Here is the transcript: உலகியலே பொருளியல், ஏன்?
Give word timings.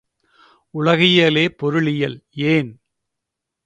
உலகியலே 0.73 1.49
பொருளியல், 1.49 2.17
ஏன்? 2.31 2.71